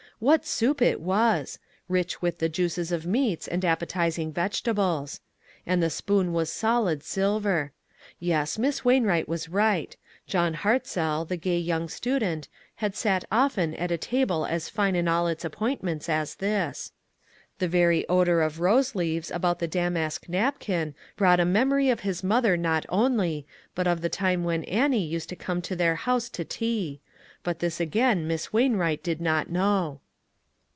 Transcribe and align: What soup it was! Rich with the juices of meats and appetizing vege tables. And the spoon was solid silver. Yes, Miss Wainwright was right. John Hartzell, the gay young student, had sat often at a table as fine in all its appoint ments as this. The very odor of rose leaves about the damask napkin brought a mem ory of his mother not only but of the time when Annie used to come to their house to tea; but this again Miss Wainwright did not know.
What 0.21 0.45
soup 0.45 0.83
it 0.83 1.01
was! 1.01 1.57
Rich 1.89 2.21
with 2.21 2.37
the 2.37 2.47
juices 2.47 2.91
of 2.91 3.07
meats 3.07 3.47
and 3.47 3.65
appetizing 3.65 4.31
vege 4.31 4.61
tables. 4.61 5.19
And 5.65 5.81
the 5.81 5.89
spoon 5.89 6.31
was 6.31 6.51
solid 6.51 7.01
silver. 7.01 7.71
Yes, 8.19 8.59
Miss 8.59 8.85
Wainwright 8.85 9.27
was 9.27 9.49
right. 9.49 9.97
John 10.27 10.53
Hartzell, 10.53 11.27
the 11.27 11.37
gay 11.37 11.57
young 11.57 11.89
student, 11.89 12.47
had 12.75 12.95
sat 12.95 13.25
often 13.31 13.73
at 13.73 13.89
a 13.89 13.97
table 13.97 14.45
as 14.45 14.69
fine 14.69 14.95
in 14.95 15.07
all 15.07 15.25
its 15.25 15.43
appoint 15.43 15.81
ments 15.81 16.07
as 16.07 16.35
this. 16.35 16.91
The 17.57 17.67
very 17.67 18.07
odor 18.07 18.43
of 18.43 18.59
rose 18.59 18.93
leaves 18.93 19.31
about 19.31 19.57
the 19.57 19.67
damask 19.67 20.29
napkin 20.29 20.93
brought 21.15 21.39
a 21.39 21.45
mem 21.45 21.71
ory 21.71 21.89
of 21.89 22.01
his 22.01 22.23
mother 22.23 22.55
not 22.55 22.85
only 22.89 23.47
but 23.73 23.87
of 23.87 24.01
the 24.01 24.07
time 24.09 24.43
when 24.43 24.65
Annie 24.65 25.01
used 25.03 25.29
to 25.29 25.35
come 25.35 25.63
to 25.63 25.75
their 25.75 25.95
house 25.95 26.29
to 26.37 26.45
tea; 26.45 27.01
but 27.41 27.57
this 27.57 27.79
again 27.79 28.27
Miss 28.27 28.53
Wainwright 28.53 29.01
did 29.01 29.19
not 29.19 29.49
know. 29.49 29.99